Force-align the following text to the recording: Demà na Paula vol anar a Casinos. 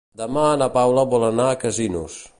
Demà 0.21 0.45
na 0.61 0.69
Paula 0.79 1.05
vol 1.13 1.27
anar 1.31 1.47
a 1.51 1.63
Casinos. 1.65 2.21